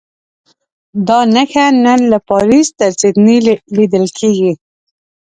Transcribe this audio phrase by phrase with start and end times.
[1.07, 3.37] دا نښه نن له پاریس تر سیډني
[3.75, 4.51] لیدل کېږي.